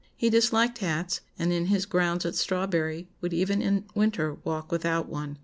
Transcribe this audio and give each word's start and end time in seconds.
He 0.15 0.31
disliked 0.31 0.79
hats, 0.79 1.21
and 1.37 1.53
in 1.53 1.67
his 1.67 1.85
grounds 1.85 2.25
at 2.25 2.33
Strawberry 2.33 3.07
would 3.21 3.35
even 3.35 3.61
in 3.61 3.85
winter 3.93 4.39
walk 4.43 4.71
without 4.71 5.07
one. 5.07 5.37